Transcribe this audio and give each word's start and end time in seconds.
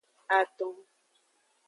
Aton. 0.37 0.75